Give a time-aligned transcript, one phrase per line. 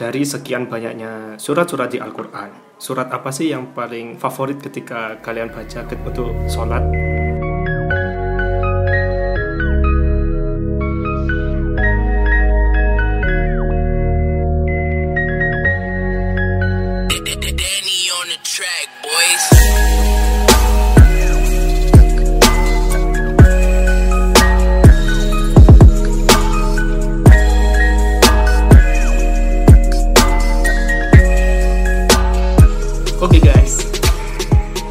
[0.00, 5.84] dari sekian banyaknya surat-surat di Al-Quran, surat apa sih yang paling favorit ketika kalian baca
[5.84, 7.19] untuk sholat?
[33.20, 33.84] Oke guys,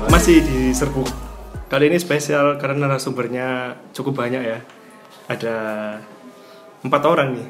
[0.05, 1.01] masih di serbu.
[1.65, 4.61] Kali ini spesial karena narasumbernya cukup banyak ya.
[5.25, 5.55] Ada
[6.85, 7.49] empat orang nih.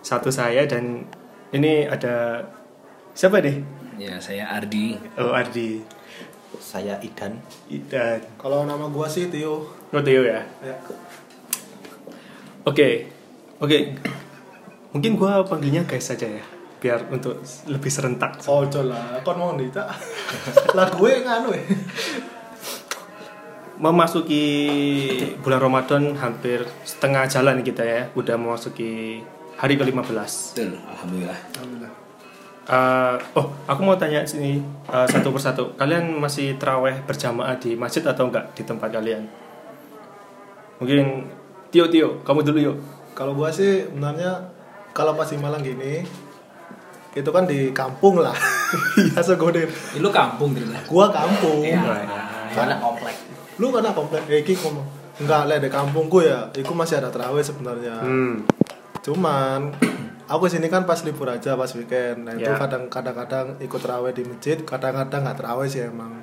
[0.00, 1.04] Satu saya dan
[1.52, 2.40] ini ada
[3.12, 3.60] siapa nih?
[4.00, 4.96] Ya, saya Ardi.
[5.20, 5.84] Oh Ardi.
[6.56, 7.36] Saya Idan.
[7.92, 9.68] Dan Kalau nama gua sih Tio.
[9.68, 10.40] oh, Theo ya.
[10.64, 10.76] Ya.
[12.64, 13.12] Oke,
[13.60, 13.92] oke.
[14.96, 16.44] Mungkin gua panggilnya guys saja ya,
[16.80, 18.40] biar untuk lebih serentak.
[18.48, 19.92] Ojo lah, kon mau nih tak.
[20.76, 21.64] lah gue nganu ya.
[23.80, 24.44] Memasuki
[25.40, 29.20] bulan Ramadan hampir setengah jalan kita ya, udah memasuki
[29.60, 30.56] hari ke-15.
[30.56, 31.38] Betul, alhamdulillah.
[31.56, 31.92] Alhamdulillah.
[32.70, 35.74] Eh, oh, aku mau tanya sini eh, satu persatu.
[35.74, 39.26] Kalian masih teraweh berjamaah di masjid atau enggak di tempat kalian?
[40.80, 41.28] Mungkin
[41.68, 42.76] Tio Tio, kamu dulu yuk.
[43.12, 44.48] Kalau gua sih sebenarnya
[44.96, 46.06] kalau pas di Malang gini
[47.10, 48.34] itu kan di kampung lah.
[49.02, 49.66] Iya segoden.
[49.66, 50.78] Ini lu kampung gitu lah.
[50.86, 51.66] Gua kampung.
[52.54, 53.14] Karena komplek.
[53.58, 54.86] Lu kan komplek eh, iki ngomong.
[55.20, 57.98] Enggak lah di kampungku ya, iku masih ada terawih sebenarnya.
[58.00, 58.46] Hmm.
[59.02, 59.74] Cuman
[60.32, 62.24] aku sini kan pas libur aja pas weekend.
[62.24, 62.56] Nah, itu Ya.
[62.56, 66.14] kadang kadang-kadang ikut terawih di masjid, kadang-kadang nggak terawih sih emang.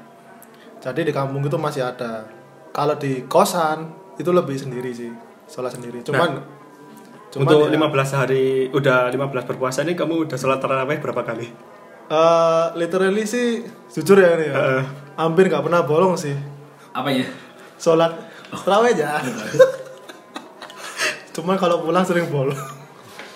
[0.82, 2.26] Jadi di kampung itu masih ada.
[2.72, 5.12] Kalau di kosan itu lebih sendiri sih,
[5.46, 6.02] sholat sendiri.
[6.02, 6.42] Cuman
[7.28, 11.48] cuman Untuk ya, 15 hari udah 15 berpuasa ini kamu udah sholat tarawih berapa kali?
[12.08, 14.56] eh, literally sih jujur ya ini ya.
[14.56, 14.84] Heeh.
[15.16, 16.34] Hampir nggak pernah bolong sih.
[16.92, 17.28] Apanya?
[17.76, 18.16] Sholat
[18.48, 19.20] terawih aja.
[21.36, 22.58] Cuman kalau pulang sering bolong.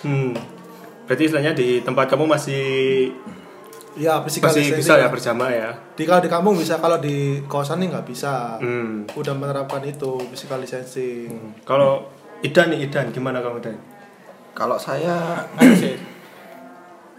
[0.01, 0.33] Hmm.
[1.05, 2.63] Berarti istilahnya di tempat kamu masih
[3.91, 5.11] Ya, physical masih distancing bisa ya lah.
[5.11, 5.69] berjamaah ya.
[5.99, 8.55] Di kalau di kampung bisa, kalau di kosan nih nggak bisa.
[8.63, 9.03] Hmm.
[9.19, 11.59] Udah menerapkan itu physical distancing.
[11.67, 12.07] Kalau
[12.41, 13.77] Idan nih Idan gimana kamu Dan?
[14.57, 15.45] Kalau saya
[15.77, 15.93] sih.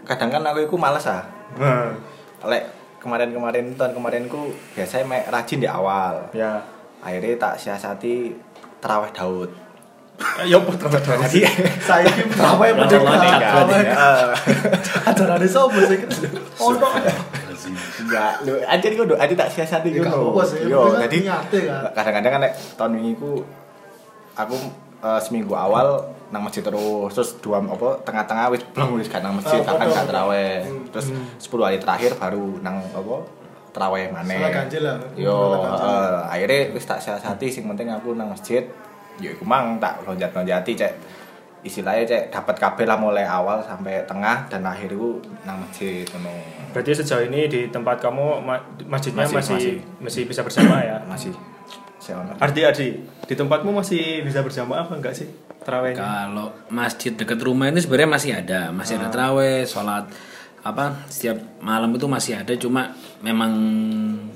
[0.03, 1.23] Kadang kan aku itu males ah.
[1.55, 1.95] Nah,
[2.43, 2.67] Lek
[2.99, 6.27] kemarin-kemarin tahun kemarinku biasanya mek rajin di awal.
[6.35, 6.59] ya.
[7.03, 8.35] Akhirnya tak siasati
[8.83, 9.51] terawih Daud.
[10.45, 11.41] Ya putra Jadi
[11.83, 13.49] Saya ini terawih Terawih merdeka.
[13.63, 13.87] Terawih.
[15.07, 15.99] Ajaran di sopo sih?
[16.59, 16.87] Ono.
[18.03, 21.43] Enggak, lu anjir ku adi tak siasati sih, Yo, kan jadi kan.
[21.95, 23.39] kadang-kadang kan nek tahun wingi ku
[24.35, 24.55] aku
[25.03, 25.99] eh, seminggu awal
[26.29, 29.93] nang masjid terus terus dua apa tengah-tengah wis belum wis kan nang masjid akan betul.
[29.93, 30.85] gak terawih Hmm.
[30.89, 31.07] terus
[31.39, 33.15] 10 hari terakhir baru nang apa
[33.69, 34.97] terawih maneh Salah ganjil lah.
[35.13, 38.65] yo eh, akhirnya wis tak siasati sing penting aku nang masjid
[39.17, 40.93] yo iku mang tak lonjat-lonjati cek
[41.61, 46.33] istilahnya cek dapat kabeh lah mulai awal sampai tengah dan akhir itu nang masjid ngono
[46.73, 50.21] Berarti sejauh ini di tempat kamu ma- masjidnya Masih, masih masih, masih.
[50.25, 50.97] bisa berjamaah ya?
[51.05, 51.29] masih
[52.35, 52.87] Ardi Ardi,
[53.23, 55.27] di tempatmu masih bisa berjamaah apa enggak sih
[55.59, 55.97] terawihnya?
[55.97, 60.05] Kalau masjid dekat rumah ini sebenarnya masih ada, masih ada terawih, sholat
[60.61, 63.51] apa setiap malam itu masih ada cuma memang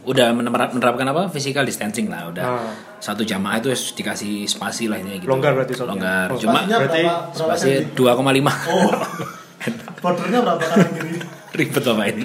[0.03, 2.71] udah menerap- menerapkan apa physical distancing lah udah Ah.
[2.97, 5.95] satu jamaah itu dikasih spasi lah ini gitu Longgar berarti sholatnya?
[5.95, 7.95] longgar Oh, cuma berarti spasi senti?
[7.95, 8.91] 2,5 Oh.
[9.97, 11.11] Bordernya berapa kanan kiri?
[11.57, 12.23] ribet apa ini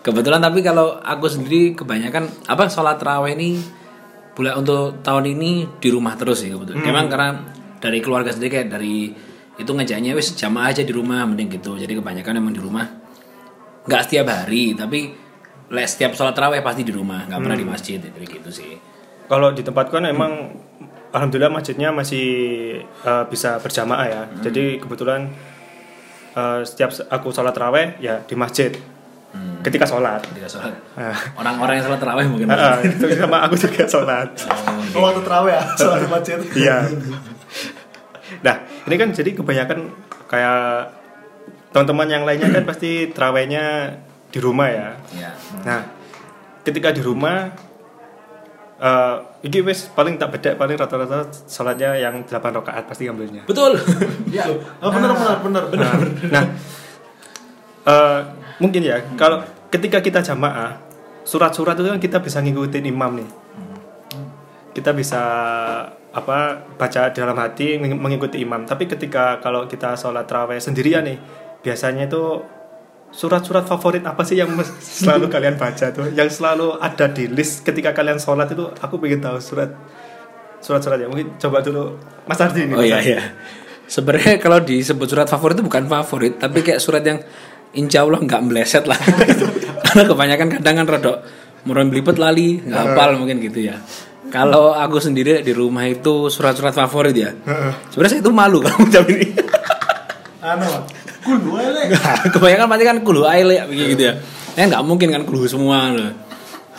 [0.00, 3.79] kebetulan tapi kalau aku sendiri kebanyakan apa sholat terawih ini
[4.32, 6.90] bulan untuk tahun ini di rumah terus sih kebetulan Hmm.
[6.90, 7.30] emang karena
[7.78, 9.10] dari keluarga sendiri kayak dari
[9.56, 12.86] itu ngajaknya wis jamaah aja di rumah mending gitu jadi kebanyakan emang di rumah
[13.84, 15.12] nggak setiap hari tapi
[15.70, 17.72] le setiap sholat terawih pasti di rumah nggak pernah di Hmm.
[17.72, 18.72] masjid jadi gitu sih
[19.26, 20.58] Kalau di tempatku kan emang
[21.10, 22.26] alhamdulillah masjidnya masih
[22.82, 24.22] eh, bisa berjamaah ya.
[24.26, 24.42] Hmm.
[24.42, 25.30] Jadi kebetulan
[26.34, 28.74] eh, setiap aku sholat terawih ya di masjid.
[29.30, 29.62] Hmm.
[29.62, 30.18] Ketika sholat.
[30.26, 31.14] ketika sholat Ah.
[31.38, 34.28] orang-orang yang sholat terawih mungkin Ah, itu sama aku juga sholat.
[34.90, 36.38] Oh, waktu terawih ya, sholat masjid.
[36.50, 36.76] Iya.
[38.42, 38.56] Nah,
[38.86, 39.78] ini kan jadi kebanyakan
[40.26, 40.90] kayak
[41.70, 43.94] teman-teman yang lainnya kan pasti terawihnya
[44.30, 44.88] di rumah ya.
[45.14, 45.30] ya
[45.62, 45.80] Nah,
[46.62, 47.50] ketika di rumah
[48.80, 53.44] eh iki wis paling tak bedek paling rata-rata sholatnya yang 8 rakaat pasti ngambilnya.
[53.44, 53.76] betul
[54.32, 54.48] Ya.
[54.80, 55.94] Oh, benar benar benar benar.
[56.00, 56.44] Nah, nah,
[57.86, 58.20] eh,
[58.60, 60.76] mungkin ya kalau ketika kita jamaah
[61.24, 63.28] surat-surat itu kan kita bisa ngikutin imam nih.
[64.70, 65.22] Kita bisa
[66.10, 66.38] apa
[66.74, 68.62] baca dalam hati meng- mengikuti imam.
[68.62, 71.18] Tapi ketika kalau kita sholat terawih sendirian nih,
[71.62, 72.42] biasanya itu
[73.10, 74.54] surat-surat favorit apa sih yang
[75.02, 79.18] selalu kalian baca tuh yang selalu ada di list ketika kalian sholat itu aku pengen
[79.18, 79.66] tahu surat
[80.62, 81.98] surat-surat ya mungkin coba dulu
[82.30, 83.34] Mas Ardi ini Oh iya iya.
[83.90, 87.18] Sebenarnya kalau disebut surat favorit itu bukan favorit, tapi kayak surat yang
[87.76, 88.98] insya Allah nggak meleset lah.
[89.84, 91.16] Karena kebanyakan kadang kan rodok
[91.66, 93.76] murah belibet lali, nggak hafal mungkin gitu ya.
[94.30, 97.34] Kalau aku sendiri di rumah itu surat-surat favorit ya.
[97.90, 99.26] Sebenarnya saya itu malu kalau jam ini.
[100.46, 100.70] anu
[101.20, 101.92] Le.
[102.32, 104.14] kebanyakan pasti kan kulu aile gitu ya.
[104.56, 105.92] Ya nggak mungkin kan kulu semua.
[105.92, 106.12] loh.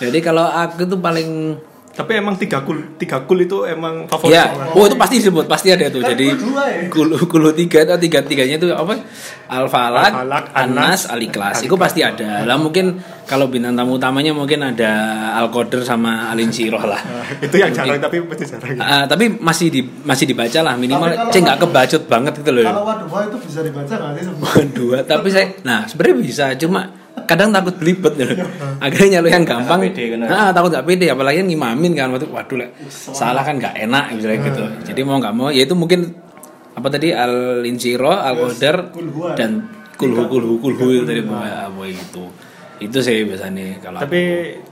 [0.01, 1.61] Jadi kalau aku tuh paling
[2.01, 5.69] tapi emang tiga kul tiga kul itu emang favorit Ya, oh itu pasti disebut, pasti
[5.69, 6.01] ada tuh.
[6.01, 6.89] Jadi kulu aja.
[6.89, 8.97] kulu kulu tiga atau tiga tiganya itu apa?
[9.51, 11.59] Al Falak, Al-Falaq, Anas, Al Ikhlas.
[11.61, 12.47] Itu pasti ada.
[12.47, 14.91] Lah mungkin kalau bintang tamu utamanya mungkin ada
[15.35, 17.01] Al Qadr sama Al Insyirah lah.
[17.45, 21.41] Itu yang jarang tapi pasti jarang Ah, tapi masih di masih dibaca lah minimal cek
[21.43, 22.63] nggak kebacut banget gitu loh.
[22.63, 26.45] kalau waduh wah itu bisa dibaca nggak sih semua dua tapi saya nah sebenarnya bisa
[26.55, 27.00] cuma
[27.31, 28.13] kadang takut belibet.
[28.19, 28.35] Gitu.
[28.83, 29.79] akhirnya nyalo yang gampang.
[29.87, 30.27] pede, kan?
[30.27, 32.07] nah takut nggak pede apalagi ngimamin kan.
[32.11, 34.63] Waktu waduh lah salah kan nggak enak misalnya gitu.
[34.91, 36.11] Jadi mau nggak mau ya itu mungkin
[36.71, 38.95] apa tadi al insiro al qadar
[39.35, 39.67] dan
[39.99, 42.23] kulhu kulhu kulhu itu tadi apa itu
[42.81, 44.21] itu sih biasanya kalau tapi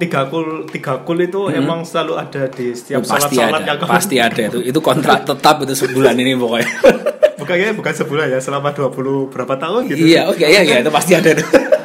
[0.01, 3.85] tiga kul tiga kul itu emang selalu ada di setiap Oh, pasti sholat-sholat ada yang
[3.85, 4.59] pasti ada itu.
[4.65, 6.69] Itu kontrak tetap itu sebulan ini pokoknya.
[7.37, 10.01] Bukannya bukan sebulan ya selama 20 berapa tahun gitu.
[10.09, 11.37] Iya, oke, iya, iya, itu pasti ada.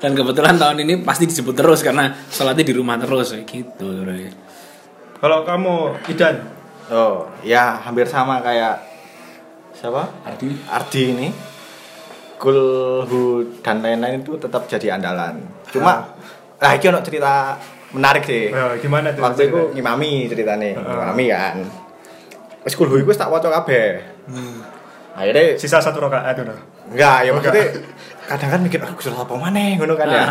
[0.00, 4.00] Dan kebetulan tahun ini pasti disebut terus karena sholatnya di rumah terus gitu.
[5.20, 6.40] kalau kamu Idan
[6.90, 8.82] Oh, ya hampir sama kayak
[9.70, 10.10] siapa?
[10.26, 10.50] Ardi.
[10.66, 11.28] Ardi ini.
[12.34, 15.38] Kulhu dan lain-lain itu tetap jadi andalan.
[15.70, 16.02] Cuma
[16.58, 17.54] lah iki ono cerita
[17.94, 18.50] menarik sih.
[18.50, 21.54] eh, gimana tuh Waktu itu ngimami ceritane, ngimami kan.
[22.66, 24.02] Wis kulhu iku wis tak waca kabeh.
[25.14, 26.42] Akhirnya sisa satu rakaat itu
[26.90, 27.64] enggak ya maksudnya
[28.30, 30.22] kadang kan mikir aku surat apa maneh ngono kan ya.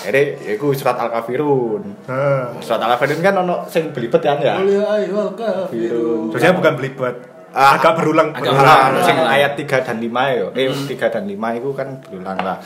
[0.00, 2.08] Akhirnya ya iku surat Al-Kafirun.
[2.08, 4.56] Nah, Surat Al-Kafirun kan ono sing belibet kan ya.
[4.56, 4.88] Qul ya
[5.36, 7.16] kafirun Sebenarnya bukan belibet.
[7.52, 8.32] Ah, agak berulang.
[8.32, 8.80] agak berulang.
[8.96, 10.46] Ah, sing ayat 3 dan 5 ya.
[10.56, 12.56] Eh 3 dan 5 itu kan berulang lah.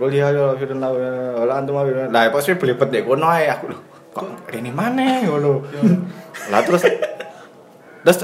[0.00, 0.88] Qul ya ya firun la
[1.44, 1.76] wala antum
[2.08, 3.78] Lah pas belibet dek kono ae aku lho.
[4.16, 5.60] Kok rene maneh ngono.
[6.48, 6.88] Lah terus
[8.06, 8.18] terus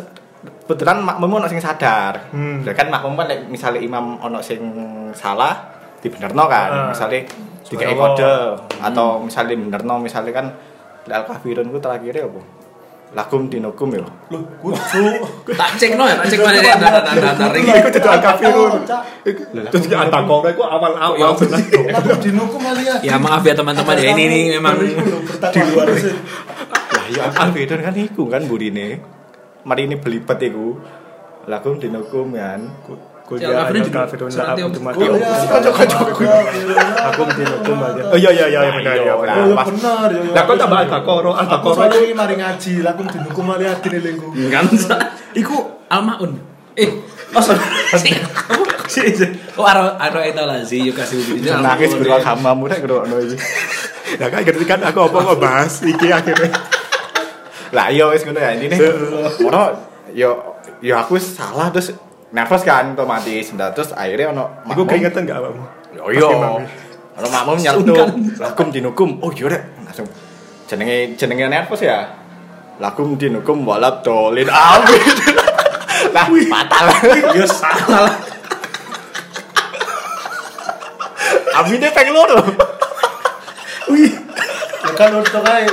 [0.64, 2.32] kebetulan makmum ono sing sadar.
[2.32, 2.64] Hmm.
[2.64, 4.64] Lah kan makmum kan lek misale imam ono sing
[5.12, 5.73] salah
[6.04, 6.68] dibenerno kan.
[6.70, 6.86] Ah.
[6.92, 7.24] Misale
[7.64, 8.12] dikai Subhanallah.
[8.12, 8.32] kode
[8.78, 10.52] atau misale benerno misale kan
[11.04, 12.42] al kafirun ku terakhirnya apa?
[13.14, 14.02] Lakum dinukum ya.
[14.02, 14.10] loh
[14.58, 14.74] kudu
[15.60, 17.62] Tak cek no ya, tak cek mana ya tanda-tanda ring.
[17.64, 18.72] Iku jadi al-kafirun.
[19.70, 21.86] Terus di antakora itu awal-awal Ya, jelas dong.
[21.94, 26.10] lalu dinukum kali ya Ya maaf ya teman-teman ya ini ini memang di luar sih
[26.90, 28.98] Lah ya Al-Fidon kan iku kan burine.
[29.62, 30.74] Mari ini belibet iku.
[31.46, 32.60] Lakum dinukum kan.
[33.24, 36.22] Kul Ya, ya Al-Kafirun ayyuhal juga kafirun surat la yang- aku
[37.08, 38.02] Aku dinukum aja.
[38.12, 39.00] Oh iya iya iya iya, benar ya.
[39.00, 39.34] Iya, benar.
[39.56, 40.20] Pas- benar ya.
[40.20, 40.32] ya.
[40.36, 44.28] Lah kok tambah Aku al-Baqarah soalnya itu ini mari ngaji, lakum dinukum mari adine lingku.
[44.52, 44.64] kan
[45.32, 45.56] iku
[45.88, 46.36] almaun.
[46.76, 46.90] Eh,
[47.32, 47.64] oh sorry.
[49.56, 51.48] Oh aro aro itu lazi yuk kasih uji.
[51.48, 53.36] Nangis beruang hamamu nek ngrokno iki.
[54.20, 56.52] Ya kan ngerti kan aku apa kok bahas iki akhirnya.
[57.72, 58.76] Lah iya wis ngono ya intine.
[59.48, 59.62] Ono
[60.12, 60.30] yo
[60.84, 61.96] yo aku wis salah terus
[62.34, 63.54] nervous kan otomatis.
[63.54, 65.64] Nah, terus akhirnya ono makmum- keringetan enggak awakmu?
[66.03, 66.26] Oh iya.
[67.14, 68.08] Ono makmum nyeletuk.
[68.43, 69.22] Lakum dinukum.
[69.22, 69.62] Oh iya rek.
[69.86, 70.06] Langsung
[70.67, 72.10] jenenge jenenge nervous ya.
[72.82, 75.14] Lakum dinukum walad dolin amin.
[76.10, 76.86] Lah fatal.
[77.38, 78.10] Ya salah.
[81.55, 82.43] Aminnya peng loro.
[83.94, 85.67] Ya kan untuk ae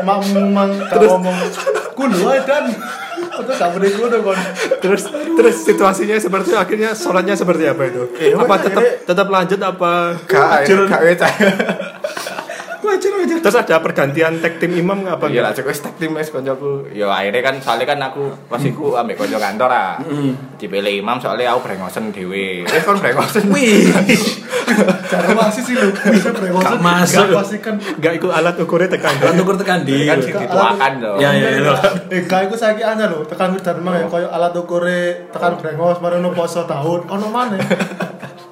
[0.00, 1.36] emang emang gak ngomong
[1.92, 2.64] kudu dan
[3.20, 4.38] itu gak boleh kudu kon.
[4.80, 5.04] Terus
[5.40, 8.02] terus situasinya seperti akhirnya sholatnya seperti apa itu?
[8.20, 10.20] Eh, apa tetap tetap lanjut apa?
[10.28, 10.78] Gak wajar
[13.40, 15.26] Terus ada pergantian tag tim imam nggak apa?
[15.32, 16.92] Iya lah, cukup tag tim wis koncoku.
[16.92, 19.96] Ya akhirnya kan soalnya kan aku pas iku ambek konco kantor ah.
[20.60, 22.68] Dipilih imam soalnya aku brengosen dhewe.
[22.68, 23.48] Wis kon brengosen.
[23.48, 23.88] Wih.
[25.10, 26.30] Cara masih sih lu bisa.
[26.30, 27.32] Gak masuk.
[27.32, 29.14] Pasti kan Gak ikut alat ukurnya tekan.
[29.16, 30.04] Kan tukur tekan di.
[30.04, 31.16] Kan dituakan loh.
[31.16, 31.72] Ya ya ya.
[32.12, 36.30] Eh, gak iku saiki anyar lho, tekan dharma ya koyo alat ukure tekan brengos marono
[36.36, 37.08] poso tahun.
[37.08, 37.60] Ono maneh.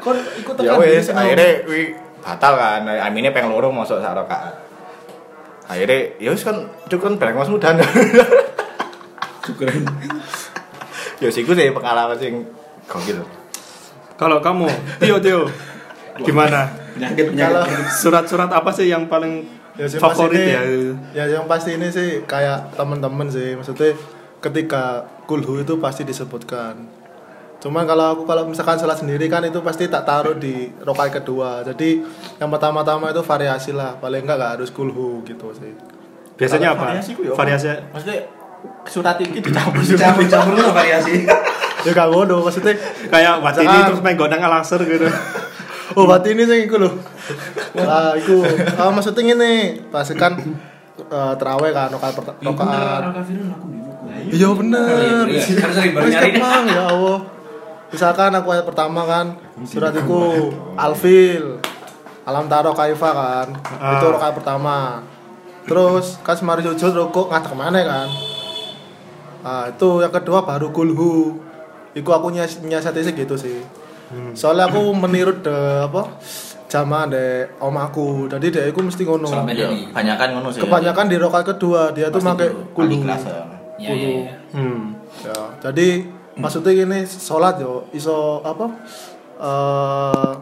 [0.01, 1.81] Kon iku Ya tekan wis diri, akhirnya wi
[2.25, 2.83] batal kan.
[2.89, 4.68] Amine peng loro masuk sak rakaat.
[5.69, 6.57] Akhirnya ya wis kan
[6.87, 7.77] cukup brengos mudan.
[9.43, 9.85] Syukuran.
[11.19, 12.47] Ya siku sih pengalaman sing
[12.87, 13.19] gokil.
[14.15, 15.51] Kalau kamu, Tio Tio,
[16.17, 16.71] gimana?
[16.95, 19.43] Penyakit Kalau Surat-surat apa sih yang paling
[19.75, 20.63] ya sih favorit pasti ya?
[20.63, 23.99] ini- Ya yang pasti ini sih kayak teman-teman sih maksudnya
[24.39, 26.87] ketika kulhu itu pasti disebutkan
[27.59, 31.67] Cuman kalau aku kalau misalkan sholat sendiri kan itu pasti tak taruh di rokaat kedua.
[31.67, 32.07] Jadi
[32.39, 33.99] yang pertama-tama itu variasi lah.
[33.99, 35.75] Paling enggak nggak harus kulhu gitu sih.
[36.39, 36.95] Biasanya apa?
[36.95, 37.35] Variasi ku ya?
[37.35, 38.19] Variasi Maksudnya
[38.87, 41.27] surat ini dicampur Campur-campur lu variasi.
[41.87, 42.75] Ya gak ngono maksudnya.
[43.07, 43.87] kayak Watini Jangan.
[43.91, 45.07] terus main godang alaser gitu.
[45.97, 46.91] Oh, berarti ini sing iku lho.
[47.75, 48.45] Nah, iku.
[48.77, 50.37] Ah, maksudnya ngene, pas kan
[50.99, 52.15] eh, terawih kan rokaat.
[52.45, 53.03] Rokaat.
[54.29, 55.25] Iya bener.
[55.31, 55.43] Iya, iya.
[55.59, 56.31] Kan sering baru Wis nyari.
[56.37, 57.19] tenang, ya Allah.
[57.89, 59.27] Misalkan aku ayat pertama kan
[59.65, 61.57] surat iku Alfil.
[62.29, 63.49] Alam taro kaifa kan.
[63.57, 64.13] Itu Ah.
[64.13, 65.01] rokaat pertama.
[65.65, 68.09] Terus kan semari sujud rukuk ngadeg ke mana kan?
[69.39, 71.41] Nah, itu yang kedua baru kulhu.
[71.97, 73.65] Iku aku nyas nyiasati sih gitu sih.
[74.33, 76.21] Soalnya aku meniru de apa?
[76.69, 77.25] Jamaah de
[77.57, 78.29] om aku.
[78.29, 79.29] Jadi dia iku mesti ngono.
[79.49, 79.89] Iya, ini.
[79.89, 80.61] banyakan ngono sih.
[80.61, 83.09] Kebanyakan di rokaat kedua dia tuh pakai kulhu.
[83.09, 83.17] ya.
[83.79, 84.35] Ya, ya, ya.
[84.53, 84.93] Hmm.
[85.25, 86.03] Ya, jadi
[86.39, 88.67] maksudnya gini sholat yo iso apa?
[89.39, 90.33] eh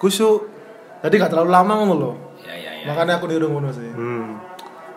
[0.00, 0.40] kusyuk.
[1.02, 2.14] Jadi gak terlalu lama ngono loh.
[2.42, 2.84] Ya, ya, ya.
[2.90, 3.86] Makanya aku niru ngono sih.
[3.94, 4.42] Hmm.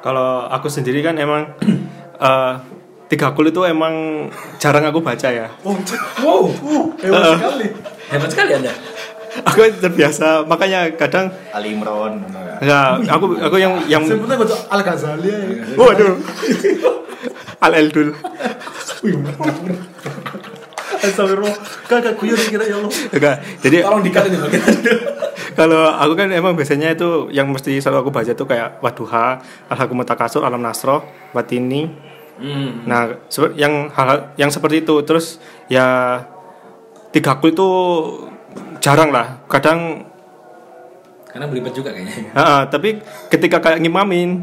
[0.01, 1.53] Kalau aku sendiri kan emang
[2.25, 2.53] eh,
[3.11, 4.25] tiga kul itu emang
[4.57, 5.53] jarang aku baca ya.
[6.23, 6.49] Wow,
[6.97, 7.67] hebat sekali.
[8.09, 8.73] Hebat sekali Anda.
[9.45, 12.25] Aku terbiasa makanya kadang Ali Imron
[12.59, 12.97] ya.
[13.07, 15.63] aku aku yang yang Sebutnya baca Al Ghazali ya.
[15.79, 16.15] waduh
[17.59, 18.09] al eldul
[20.99, 21.55] Astagfirullah.
[21.87, 22.91] Kagak guyon kira ya Allah.
[23.15, 24.63] enggak jadi Tolong dikat ini bagian
[25.59, 30.07] kalau aku kan emang biasanya itu yang mesti selalu aku baca tuh kayak waduha alhaqumut
[30.07, 32.07] takasur alam nasroh watini
[32.39, 32.87] Hmm.
[32.87, 33.19] nah
[33.59, 36.23] yang hal yang seperti itu terus ya
[37.11, 37.67] tiga kul itu
[38.79, 40.07] jarang lah kadang
[41.27, 42.31] Karena berlipat juga kayaknya.
[42.31, 44.39] Ah, tapi ketika kayak ngimamin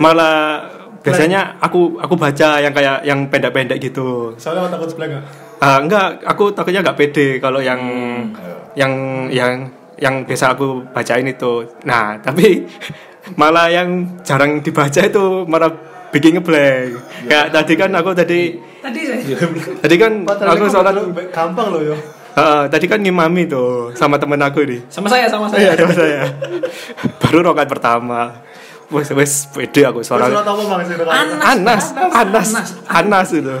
[0.00, 0.72] malah
[1.08, 4.32] biasanya aku aku baca yang kayak yang pendek-pendek gitu.
[4.36, 5.24] Soalnya takut sebelah enggak?
[5.58, 7.80] Ah, enggak, aku takutnya enggak pede kalau yang
[8.74, 8.92] yang
[9.28, 9.66] yang
[9.98, 11.66] yang biasa aku bacain itu.
[11.82, 12.62] Nah, tapi
[13.40, 13.88] malah yang
[14.22, 15.70] jarang dibaca itu malah
[16.08, 16.94] bikin ngeblank.
[17.26, 18.40] Kayak tadi kan aku tadi
[18.78, 19.18] Tadi saya
[19.82, 20.94] tadi kan aku sholat
[21.28, 21.96] gampang loh yo.
[22.32, 24.78] ah, tadi kan ngimami tuh sama temen aku nih.
[24.86, 25.82] sama saya sama Iya, saya.
[25.82, 26.20] ada saya.
[27.20, 28.38] Baru rokat pertama.
[28.88, 30.96] Wes wes pede aku Surat suara apa bang sih?
[31.44, 32.48] Anas, Anas,
[32.88, 33.56] Anas itu.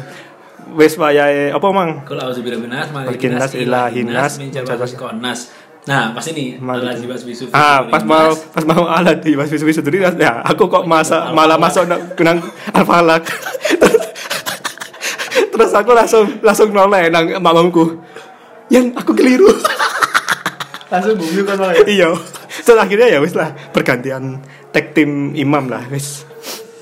[0.72, 2.04] Wes wayahe apa mang?
[2.08, 5.52] Kul auzubillahi minas Malikin nas, ilahin nas, min syarri konas.
[5.88, 6.60] Nah, pas ini
[7.00, 7.48] jibas bisu.
[7.52, 11.56] Ah, pas mau pas mau alat di pas wisu dulu ya, aku kok masa malah
[11.56, 12.44] masuk nang kenang
[12.76, 13.24] alfalak.
[15.52, 18.00] Terus aku langsung langsung noleh nang mamamku.
[18.68, 19.48] Yang aku keliru.
[20.92, 21.84] Langsung bumi kan ya.
[21.88, 22.08] iya.
[22.64, 25.84] Terus akhirnya ya wis lah bergantian tag tim imam lah.
[25.88, 26.28] Wis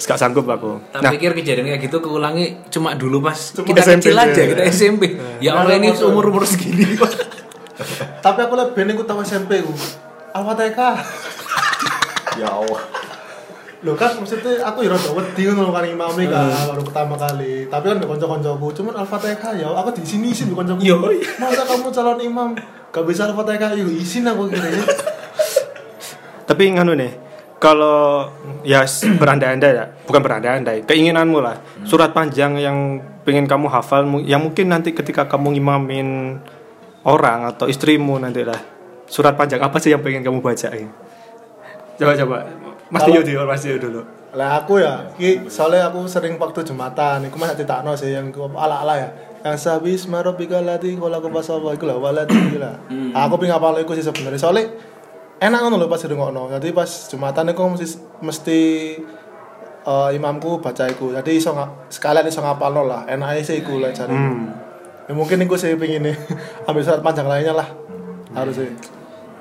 [0.07, 0.79] Gak sanggup aku.
[0.95, 4.39] Tak Nah, pikir kejadian kayak gitu keulangi cuma dulu pas Cuma kita SMP kecil aja,
[4.39, 4.47] ya.
[4.55, 5.03] kita SMP.
[5.43, 6.87] Ya Allah ini umur umur segini.
[8.25, 9.75] Tapi aku lebih nih tahu SMP ku.
[10.31, 10.97] Al-Fatihah.
[12.37, 12.85] Ya Allah.
[13.81, 17.65] Loh kan maksudnya aku ya rada wedi ngono kan imame kan baru pertama kali.
[17.65, 20.85] Tapi kan kanca-kancaku, cuman Al-Fatihah ya aku di sini isin kancaku.
[20.85, 21.01] Yo.
[21.41, 22.53] Masa kamu calon imam
[22.93, 24.85] gak bisa Al-Fatihah yuk isin aku kira ya.
[26.49, 27.11] tapi nganu nih,
[27.57, 28.29] kalau
[28.63, 28.85] ya
[29.21, 31.57] berandai-andai ya, bukan berandai-andai, keinginanmu lah.
[31.83, 32.79] Surat panjang yang
[33.25, 36.39] pengen kamu hafal yang mungkin nanti ketika kamu ngimamin
[37.03, 38.59] orang atau istrimu nanti lah.
[39.07, 40.91] Surat panjang apa sih yang pengen kamu bacain?
[41.97, 42.39] Coba coba.
[42.87, 44.01] Mas Tio dulu, Mas Tio dulu.
[44.37, 48.53] Lah aku ya, iki soalnya aku sering waktu Jumatan, iku masih ditakno sih yang ku-
[48.53, 49.09] ala-ala ya.
[49.41, 52.77] Yang sabis marobika lati kalau aku pas apa iku lah walati lah.
[53.17, 54.37] Aku pengen apal iku sih sebenarnya.
[54.37, 54.67] Soalnya
[55.41, 56.49] enak ngono lho pas ngono.
[56.53, 57.87] Jadi pas Jumatan iku mesti
[58.25, 58.61] mesti
[59.85, 61.13] eh, imamku baca iku.
[61.13, 61.53] Jadi iso
[61.93, 63.05] sekalian iso ngapalno lah.
[63.09, 64.13] Enake sih iku lah cari.
[64.13, 64.53] Hmm.
[65.07, 66.11] Ya mungkin iku sih pengen
[66.69, 67.69] ambil surat panjang lainnya lah.
[68.35, 68.71] Harus sih.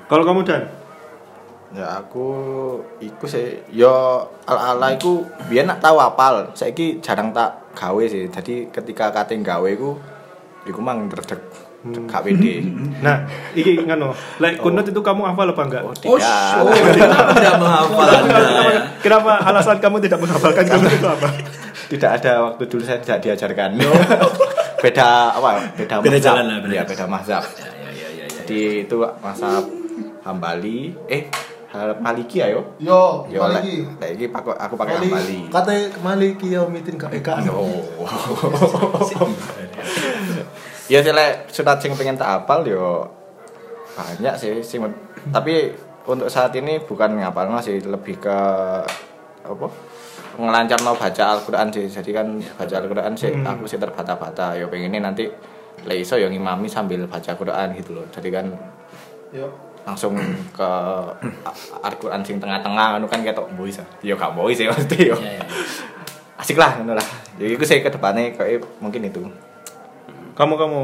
[0.06, 0.64] Kalau kamu dan
[1.74, 2.30] Ya aku
[3.02, 6.54] iku sih yo ala-ala iku biyen nak tau apal.
[6.54, 8.30] Saiki jarang tak gawe sih.
[8.30, 9.98] Jadi ketika kate gawe iku
[10.62, 12.54] iku mang dredeg pede.
[12.96, 14.08] Nah, iki nganu,
[14.40, 15.82] like kunut itu kamu hafal apa enggak?
[15.84, 16.16] Oh, tidak.
[16.96, 18.36] kenapa tidak menghafal Anda?
[18.40, 18.80] ya?
[19.04, 21.28] Kenapa alasan kamu tidak menghafalkan kunut itu apa?
[21.86, 23.76] tidak ada waktu dulu saya tidak diajarkan.
[24.82, 25.76] beda apa?
[25.76, 26.24] Beda Beda mazhab.
[26.24, 26.88] jalan lah, beda Iya, jalan.
[26.88, 27.44] beda mazhab.
[27.44, 28.26] Ya, ya, ya, ya, ya.
[28.32, 29.64] Jadi itu mazhab
[30.24, 30.96] Hambali.
[31.06, 31.22] Eh,
[32.00, 32.72] Maliki ayo.
[32.80, 33.60] Yo, Yo, lek
[34.00, 35.52] lek iki pakai aku pakai Hambali.
[35.52, 37.44] Katanya Maliki ya mitin gak eka.
[40.86, 43.06] Ya sih lek surat sing pengen tak hafal yo
[43.96, 44.84] banyak sih sing
[45.32, 45.72] tapi
[46.06, 48.38] untuk saat ini bukan ngapal sih lebih ke
[49.42, 49.66] apa
[50.36, 51.88] ngelancar mau baca Al-Qur'an sih.
[51.88, 54.54] Jadi kan baca Al-Qur'an sih aku sih terbata-bata.
[54.54, 55.26] Ya pengennya nanti
[55.84, 58.06] le iso yang ngimami sambil baca Quran gitu loh.
[58.12, 58.46] Jadi kan
[59.32, 59.48] Yo.
[59.88, 60.14] langsung
[60.52, 60.70] ke
[61.80, 63.80] Al-Qur'an sing tengah-tengah anu kan ketok boys.
[64.04, 65.16] Ya gak boys sih mesti yo.
[65.18, 65.44] Ya, ya.
[66.36, 67.06] Asik lah ngono lah.
[67.40, 69.24] Jadi itu saya ke depannya kayak mungkin itu.
[70.36, 70.80] Kamu kamu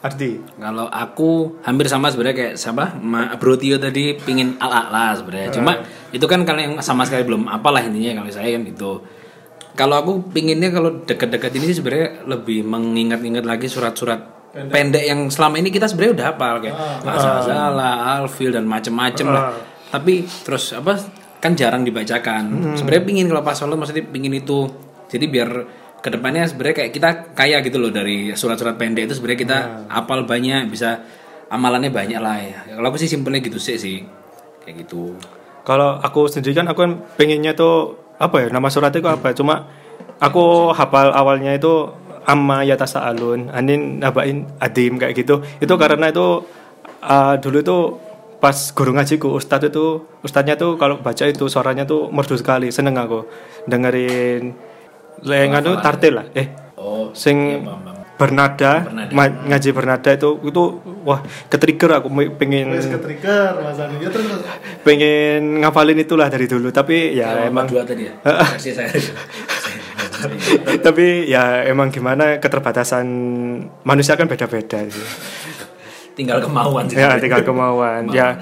[0.00, 0.40] Ardi.
[0.56, 2.96] Kalau aku hampir sama sebenarnya kayak siapa?
[3.04, 5.52] Ma, Bro Tio tadi pingin ala-ala sebenarnya.
[5.52, 5.76] Cuma
[6.08, 9.04] itu kan kalau yang sama sekali belum apalah intinya kalau saya kan gitu.
[9.76, 15.60] Kalau aku pinginnya kalau dekat-dekat ini sih sebenarnya lebih mengingat-ingat lagi surat-surat pendek yang selama
[15.60, 19.52] ini kita sebenarnya udah hafal kayak Masalah, Alfil dan macem-macem lah.
[19.92, 20.96] Tapi terus apa
[21.40, 22.76] kan jarang dibacakan.
[22.76, 24.64] Sebenarnya pingin kalau pas maksudnya pingin itu.
[25.12, 25.50] Jadi biar
[26.00, 29.58] ke depannya sebenarnya kayak kita kaya gitu loh dari surat-surat pendek itu sebenarnya kita
[29.92, 31.04] apal banyak bisa
[31.52, 32.58] amalannya banyak lah ya.
[32.80, 34.00] Kalau aku sih simpelnya gitu sih sih
[34.64, 35.16] kayak gitu.
[35.66, 39.36] Kalau aku sendiri kan aku kan pengennya tuh apa ya nama suratnya itu apa?
[39.36, 39.68] Cuma
[40.16, 41.92] aku hafal awalnya itu
[42.24, 45.44] amma yatasa alun, anin nabain adim kayak gitu.
[45.60, 46.48] Itu karena itu
[47.04, 47.78] uh, dulu itu
[48.40, 52.96] pas guru ngajiku ustadz itu ustadznya tuh kalau baca itu suaranya tuh merdu sekali seneng
[52.96, 53.28] aku
[53.68, 54.56] dengerin
[55.22, 57.76] lengan tuh tartil lah eh Oh, sing iya,
[58.16, 59.12] bernada, Bernada.
[59.12, 60.62] ma- ngaji bernada itu itu
[61.02, 63.96] wah ketrigger aku pengen Wes ke trigger Mas Ani.
[63.98, 64.40] Ya terus
[64.80, 68.14] pengen ngapalin itulah dari dulu tapi ya Emang emang dua tadi ya.
[68.56, 68.88] Saya.
[70.80, 73.06] tapi ya emang gimana keterbatasan
[73.82, 75.04] manusia kan beda-beda sih.
[76.12, 76.96] Tinggal kemauan sih.
[76.96, 78.36] ya tinggal kemauan ya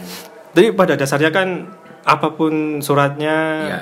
[0.50, 1.70] tapi pada dasarnya kan
[2.02, 3.78] apa pun suratnya Ya,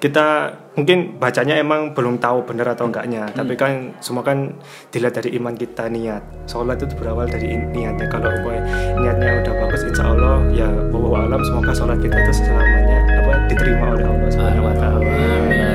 [0.00, 0.26] kita
[0.72, 4.56] mungkin bacanya emang belum tahu benar atau enggaknya tapi kan semua kan
[4.88, 6.22] dilihat dari iman kita niat.
[6.48, 8.08] Sholat itu berawal dari niatnya.
[8.08, 8.56] Kalau boy,
[9.00, 13.86] niatnya udah bagus insya Allah ya bahwa alam semoga sholat kita itu selamanya apa diterima
[13.96, 15.71] oleh Allah subhanahu wa taala